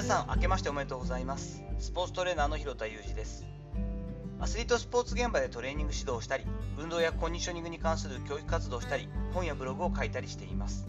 [0.00, 1.62] 皆さん明けましておめでとうございます。
[1.78, 3.44] スポーツトレーナーの広田裕二です。
[4.40, 6.46] アスリートスポーツ現場でトレーニング指導をしたり
[6.78, 10.88] 運動やコンディショニングに関する教育活動をしたり本やブログを書いたりしています。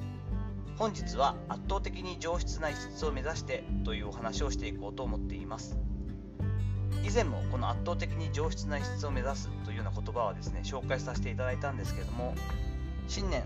[0.77, 5.75] 本日は圧倒的に上質な質を目指してというお話をしていこうと思っています。
[7.05, 12.33] 以前もこの圧倒的に上質な質を目指すというような言葉はですね紹介させていただいたんですけれども
[13.09, 13.43] 新年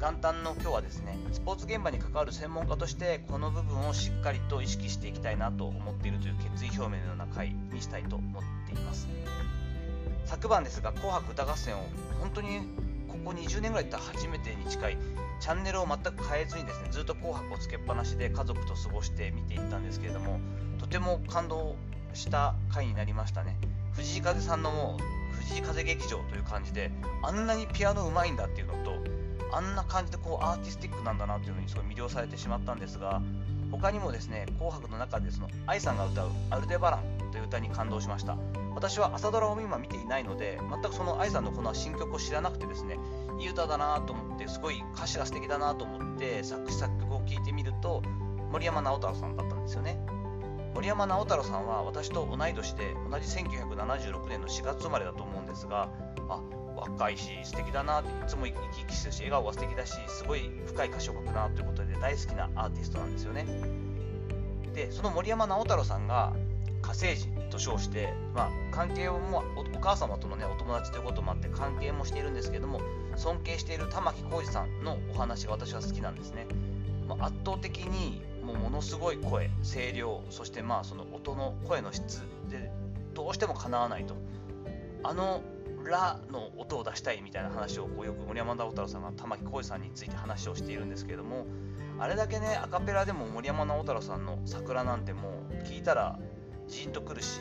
[0.00, 9.08] 元旦の今日はですねスポーツ現場に関わる専門家としてこの部分をしっかりと意識していきたいなと思っているという決意表明のような回にしたいと思っています。
[10.26, 11.86] 昨晩ですが「紅白歌合戦」を
[12.20, 12.60] 本当に
[13.08, 14.98] ここ20年ぐらいいったら初めてに近い
[15.40, 20.40] チャンネルを全く変えずにですねずっと「紅白」をつけっぱなしで家族と過ごして見ていったんですけれども
[20.78, 21.76] とても感動
[22.12, 23.56] した回になりましたね。
[23.92, 26.90] 藤井風さんのもう藤井風劇場という感じで
[27.22, 29.15] あんなにピアノうまいんだっていうのと
[29.56, 33.22] あんな感じでこうアーティスティックなんだなっていうのにすごい魅了されてしまったんですが
[33.70, 38.36] 他にもですね「紅白」の中でその愛さんが歌う「アルデバラン」という歌に感動しました。
[38.74, 42.98] 私は朝ドラを今見ていないので全くその愛さんのこの新曲を知らなくてですね
[43.40, 48.02] いい歌だなと思ってすごい歌詞が素敵だなと思って作詞作曲を聴いてみると
[48.52, 49.98] 森山直太朗さんだったんですよね。
[50.74, 55.88] 森山直太朗さんは私と同い年で同じ1976年の4月生まれだと思うんですが
[56.28, 56.38] あ
[56.76, 63.46] 若いし素敵だなっていつも生き生きしてるし笑顔が素敵だしすごい深い歌詞を書くなということで大好きなアーティストなんですよね。
[64.74, 66.34] でその森山直太朗さんが
[66.82, 72.80] 火星人と称して、まあ、関係をもお母様との、ね、お友達ということもあって関係もしているんですけども
[73.16, 76.46] 尊敬している玉置浩二さんのお話が私は好きなんですね、
[77.08, 82.70] まあ、圧倒的にもうものすごい声声量そしてまあその音の声の質で
[83.14, 84.14] どうしてもかなわないと。
[85.02, 85.40] あの
[85.86, 91.46] ラの音を出したいみたいな話をこうよく森山直太朗さんが玉置浩二さんについて話をしているんですけれども
[91.98, 96.18] あれだけねアカペラでも森山直太朗さんの「桜」なんてもう聞いたら
[96.68, 97.40] ジーンとくるし、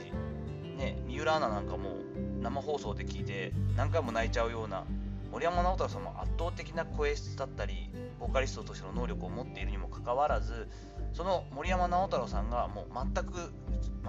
[0.77, 1.97] ね、三浦アナなんかも
[2.41, 4.85] 生放送で聞いて何回も泣いちゃうような
[5.31, 10.69] 森山直太朗さんも圧倒的な声質だったりボーカリストとしての能力を持っているにもかかわらず
[11.13, 13.51] その森山直太朗さんがもう全く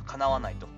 [0.04, 0.68] かなわないと。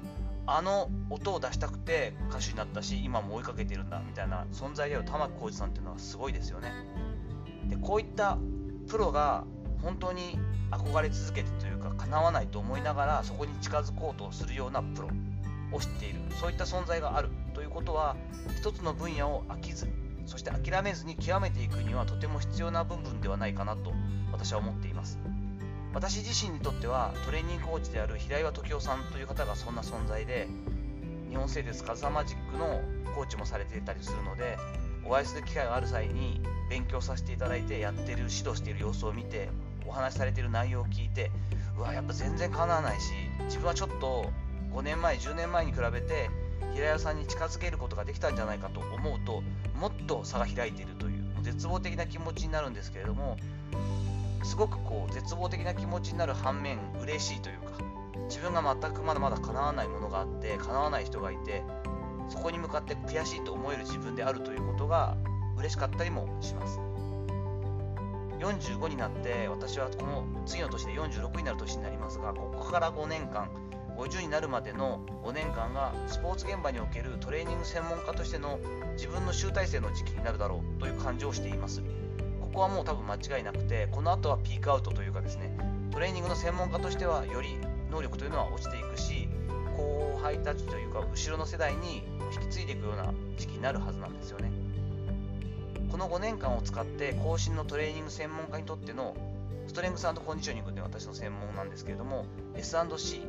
[0.51, 6.73] あの音を出したくて歌手になったし今も追いかけてるんだみたいな存在である玉置浩二さんっていうのはすごいですよね。
[7.67, 8.39] でこういった
[8.89, 9.45] プロが
[9.83, 10.39] 本当に
[10.71, 15.09] 憧れ続けてというか叶わないと思いながらそこに近づこうとするようなプロ
[15.71, 16.21] を知っている。
[16.41, 18.17] そういった存在があるということは
[18.57, 19.89] 一つの分野を飽きず
[20.25, 23.93] そして諦めずに極めていくにはとても必要な部分ではないかなと
[24.31, 25.19] 私は思っています。
[25.95, 30.49] 私自身にとってはトレーニングコーチである平岩時夫さんという方がそんな存在で
[31.31, 32.81] 日本製鉄カズサマジックの
[33.15, 34.59] コーチもされていたりするので
[35.05, 39.49] お会いする機会がある際に勉強させていただいてやってる指導している様子を見て
[39.87, 41.31] お話しされている内容を聞いて
[41.79, 43.13] うわやっぱ全然かなわないし
[43.45, 44.31] 自分はちょっと
[44.73, 46.29] 5年前10年前に比べて
[46.75, 49.43] 平岩さんに近づけることができたんじゃないかと思うと
[49.79, 53.39] もっと差が開いているという絶望的な気持ちになるんですけれども
[54.43, 57.79] すごくこう絶望的な気持ちになる反面嬉しいというか
[58.29, 61.63] 自分が全くまだまだ叶わないものがあって叶わない人がいて
[62.29, 65.17] そこに向かって悔しいと思える自分であるということが
[65.57, 66.79] 嬉しかったりもします。
[68.39, 73.51] 45になって私はこの次の年で46になる年になりますがここから5年間
[73.97, 78.61] 50になるまでの5年間がスポーツ現場におけるトレーニング専門家としての
[78.93, 81.83] 自分の集大成の時期になるだろうという感じをしています。
[82.59, 85.57] こはもう多分間違いなくてこの後はピークアウトというかですね
[85.93, 87.57] トレーニングの専門家としてはより
[87.91, 89.29] 能力というのは落ちていくし
[89.77, 92.03] 後輩たちというか後ろの世代に
[92.35, 94.51] 引き継いでいくような時期になるはずなんですよね。
[95.91, 99.17] この5年間を使って後進のトレーニング専門家にとっての
[99.69, 102.27] ストレングスコンディショニングというのは私の専門なんですけれども
[102.57, 103.23] S&C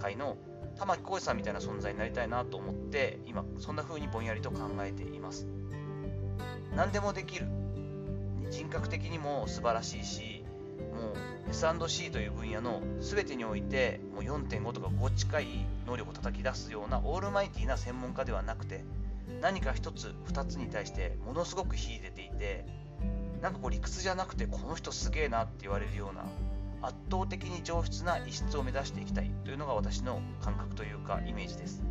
[0.00, 0.36] 界の
[0.78, 5.46] 玉置浩二さんみたいな存在になりたいなと思って今そんな風にぼんやりと考えています。
[6.74, 7.61] 何でもできる。
[8.52, 10.44] 人格的にも素晴らしいし
[10.94, 11.12] も
[11.48, 15.46] う S&C という分野の全てにおいてもう4.5とか5近い
[15.86, 18.84] 能力を叩き出すようなオールマイティな専門家ではなくて
[19.40, 22.66] 何か1つ2つに対してものすごく秀でていて
[23.40, 26.26] なんかこう理屈じゃなくてこの人すげえなって言われるような
[26.86, 31.82] 圧倒的に上質な異質を目指していきたいというのが私の感覚というかイメージです。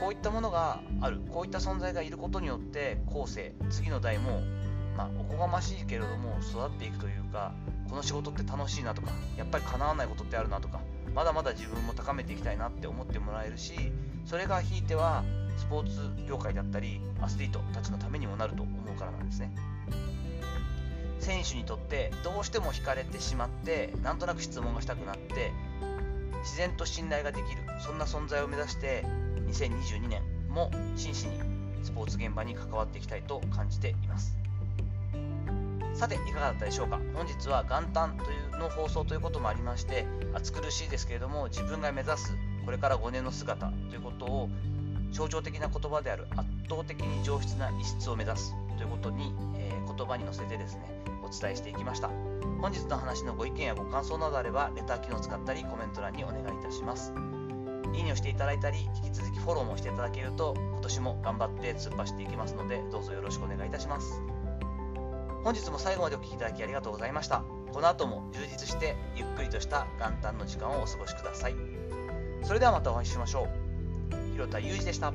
[0.00, 4.42] こういったものがあるこういった存在がいることによって後世次の代も
[4.98, 7.52] まあ、おこがましいけれども育っていくというか
[7.88, 10.80] この仕事って楽しいなとかやっぱり叶わないことってあるなとか
[11.14, 13.74] まだまだ自分も高めていきたいなって思ってもらえるし
[14.26, 15.22] それがひいては
[15.56, 19.52] スポーツ業界だったりアスリートたちのためにもなると思うからなんですね。
[21.20, 25.52] 選手にとってどうしても惹かれてしまってなんとなく質問がしたくなって
[26.42, 29.04] 自然と信頼ができるそんな存在を目指して
[29.48, 34.47] 2022年も真摯にスポーツ現場に関わっていきたいと感じています。
[35.98, 37.00] さていかがだったでしょうか？
[37.12, 44.48] 本日は元旦というの放送ということもありまして暑苦しいですけれども自分が目指すこれから5年の姿ということを
[45.10, 52.10] 象徴的な言葉である圧倒的に上質な異質を目指すということに、えー、言葉に乗せてですねお伝えしていきました。
[52.60, 57.12] 本日の話のご意見やご感想などあればレター機能を使ったりコメント欄にお願いいたします。
[57.92, 64.37] いいねをしていただいたり引き続きフォローもしていただけると今年も頑張って突っ走っていきますのでどうぞよろしくお願いいたします。
[65.44, 67.42] 本日も最後までお聴きいただきありがとうございました。
[67.72, 71.54] この後も充実してゆっくりとした元旦の時間をお過ごしください。
[72.42, 73.46] それではまたお会いしましょ
[74.10, 74.32] う。
[74.32, 75.12] 広田裕二でした。